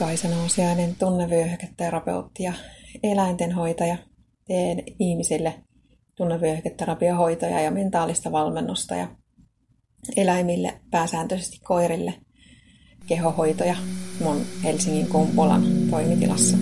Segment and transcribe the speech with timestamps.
[0.00, 2.52] Kaisa Nousiainen, tunnevyöhyketerapeutti ja
[3.02, 3.96] eläintenhoitaja.
[4.46, 5.54] Teen ihmisille
[6.14, 9.08] tunnevyöhyketerapiohoitoja ja mentaalista valmennusta ja
[10.16, 12.14] eläimille, pääsääntöisesti koirille,
[13.06, 13.76] kehohoitoja
[14.20, 16.56] mun Helsingin Kumpulan toimitilassa.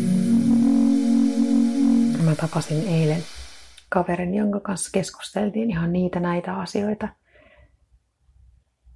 [2.24, 3.22] Mä tapasin eilen
[3.88, 7.08] kaverin, jonka kanssa keskusteltiin ihan niitä näitä asioita.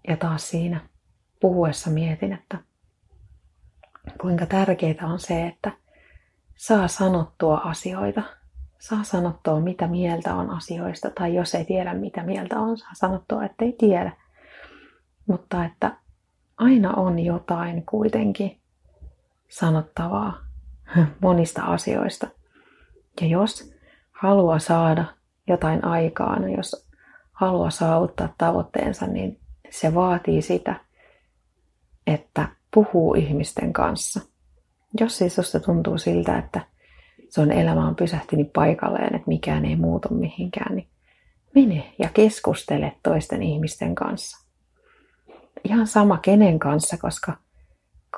[0.09, 0.89] Ja taas siinä
[1.41, 2.72] puhuessa mietin, että
[4.23, 5.73] kuinka tärkeää on se, että
[6.57, 8.23] saa sanottua asioita.
[8.79, 13.45] Saa sanottua, mitä mieltä on asioista, tai jos ei tiedä, mitä mieltä on, saa sanottua,
[13.45, 14.13] että ei tiedä.
[15.27, 15.97] Mutta että
[16.57, 18.61] aina on jotain kuitenkin
[19.49, 20.39] sanottavaa
[21.23, 22.29] monista asioista.
[23.21, 23.75] Ja jos
[24.11, 25.05] haluaa saada
[25.49, 26.89] jotain aikaan, jos
[27.33, 30.81] haluaa saavuttaa tavoitteensa, niin se vaatii sitä,
[32.07, 34.21] että puhuu ihmisten kanssa.
[35.01, 36.61] Jos siis susta tuntuu siltä, että
[37.29, 40.89] sun elämä on pysähtynyt paikalleen, että mikään ei muutu mihinkään, niin
[41.55, 44.47] mene ja keskustele toisten ihmisten kanssa.
[45.65, 47.37] Ihan sama kenen kanssa, koska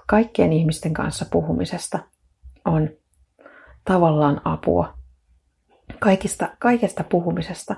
[0.07, 1.99] kaikkien ihmisten kanssa puhumisesta
[2.65, 2.91] on
[3.85, 4.99] tavallaan apua.
[5.99, 7.77] Kaikista, kaikesta puhumisesta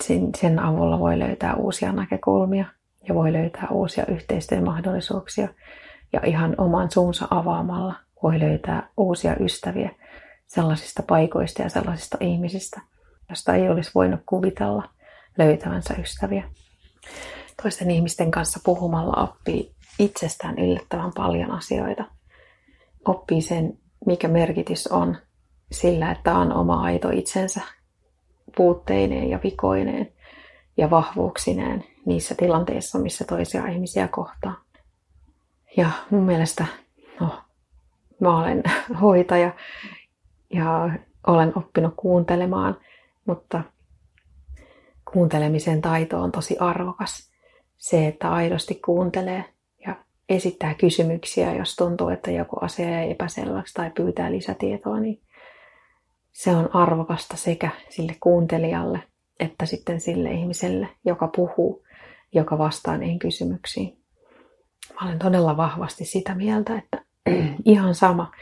[0.00, 2.66] sen, sen avulla voi löytää uusia näkökulmia
[3.08, 5.48] ja voi löytää uusia yhteistyön mahdollisuuksia.
[6.12, 9.90] Ja ihan oman suunsa avaamalla voi löytää uusia ystäviä
[10.46, 12.80] sellaisista paikoista ja sellaisista ihmisistä,
[13.30, 14.88] josta ei olisi voinut kuvitella
[15.38, 16.50] löytävänsä ystäviä.
[17.62, 22.04] Toisten ihmisten kanssa puhumalla oppii itsestään yllättävän paljon asioita.
[23.08, 25.16] Oppii sen, mikä merkitys on
[25.72, 27.60] sillä, että on oma aito itsensä
[28.56, 30.12] puutteineen ja vikoineen
[30.76, 34.54] ja vahvuuksineen niissä tilanteissa, missä toisia ihmisiä kohtaa.
[35.76, 36.66] Ja mun mielestä,
[37.20, 37.42] no,
[38.20, 38.62] mä olen
[39.02, 39.54] hoitaja
[40.54, 40.90] ja
[41.26, 42.76] olen oppinut kuuntelemaan,
[43.26, 43.62] mutta
[45.12, 47.30] kuuntelemisen taito on tosi arvokas.
[47.76, 49.44] Se, että aidosti kuuntelee
[49.86, 49.96] ja
[50.28, 55.22] esittää kysymyksiä, jos tuntuu, että joku asia ei epäselväksi tai pyytää lisätietoa, niin
[56.32, 59.02] se on arvokasta sekä sille kuuntelijalle
[59.40, 61.84] että sitten sille ihmiselle, joka puhuu,
[62.32, 63.98] joka vastaa niihin kysymyksiin.
[64.94, 67.04] Mä olen todella vahvasti sitä mieltä, että
[67.64, 68.32] ihan sama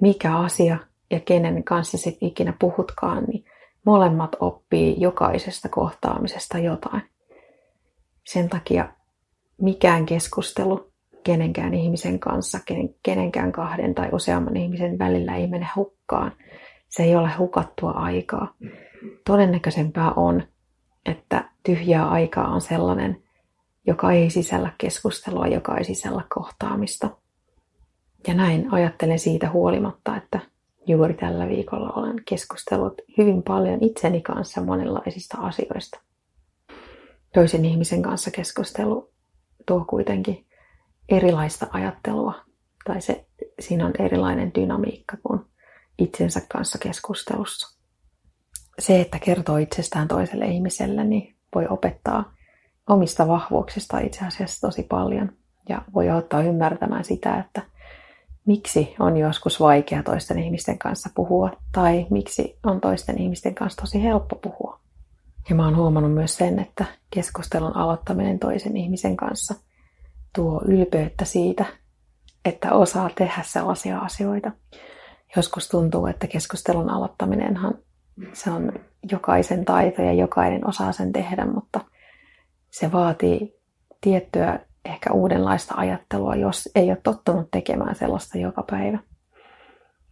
[0.00, 0.78] mikä asia
[1.10, 3.44] ja kenen kanssa sitten ikinä puhutkaan, niin
[3.86, 7.02] molemmat oppii jokaisesta kohtaamisesta jotain.
[8.24, 8.88] Sen takia
[9.60, 10.90] mikään keskustelu
[11.24, 12.58] kenenkään ihmisen kanssa,
[13.02, 16.32] kenenkään kahden tai useamman ihmisen välillä ei mene hukkaan.
[16.88, 18.54] Se ei ole hukattua aikaa.
[19.26, 20.42] Todennäköisempää on,
[21.06, 23.22] että tyhjää aikaa on sellainen,
[23.86, 27.10] joka ei sisällä keskustelua, joka ei sisällä kohtaamista.
[28.26, 30.40] Ja näin ajattelen siitä huolimatta, että
[30.86, 36.00] juuri tällä viikolla olen keskustellut hyvin paljon itseni kanssa monenlaisista asioista.
[37.34, 39.12] Toisen ihmisen kanssa keskustelu
[39.66, 40.46] tuo kuitenkin
[41.08, 42.34] erilaista ajattelua,
[42.84, 43.26] tai se,
[43.60, 45.40] siinä on erilainen dynamiikka kuin
[45.98, 47.73] itsensä kanssa keskustelussa.
[48.78, 52.34] Se, että kertoo itsestään toiselle ihmiselle, niin voi opettaa
[52.88, 55.32] omista vahvuuksista itse asiassa tosi paljon
[55.68, 57.62] ja voi auttaa ymmärtämään sitä, että
[58.46, 64.02] miksi on joskus vaikea toisten ihmisten kanssa puhua tai miksi on toisten ihmisten kanssa tosi
[64.02, 64.80] helppo puhua.
[65.48, 69.54] Ja mä oon huomannut myös sen, että keskustelun aloittaminen toisen ihmisen kanssa
[70.34, 71.64] tuo ylpeyttä siitä,
[72.44, 74.50] että osaa tehdä sellaisia asioita.
[75.36, 77.74] Joskus tuntuu, että keskustelun aloittaminenhan
[78.32, 78.72] se on
[79.10, 81.80] jokaisen taito ja jokainen osaa sen tehdä, mutta
[82.70, 83.60] se vaatii
[84.00, 88.98] tiettyä ehkä uudenlaista ajattelua, jos ei ole tottunut tekemään sellaista joka päivä.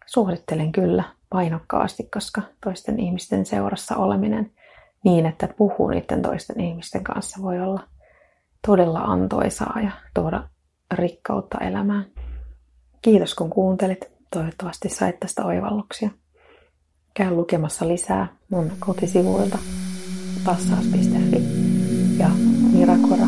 [0.06, 4.52] Suosittelen kyllä painokkaasti, koska toisten ihmisten seurassa oleminen
[5.04, 7.84] niin, että puhuu niiden toisten ihmisten kanssa voi olla
[8.66, 10.48] todella antoisaa ja tuoda
[10.92, 12.06] rikkautta elämään.
[13.02, 14.12] Kiitos kun kuuntelit.
[14.30, 16.10] Toivottavasti sait tästä oivalluksia.
[17.14, 19.58] Käy lukemassa lisää mun kotisivuilta
[20.44, 21.42] passaus.fi
[22.18, 22.30] ja
[22.72, 23.26] Mirakora